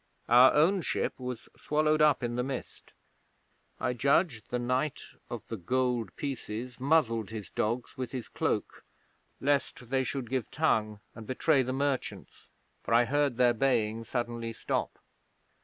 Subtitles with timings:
[0.27, 2.93] Our own ship was swallowed up in the mist.
[3.79, 8.83] I judge the Knight of the Gold Pieces muzzled his dogs with his cloak,
[9.39, 12.49] lest they should give tongue and betray the merchants,
[12.81, 14.97] for I heard their baying suddenly stop.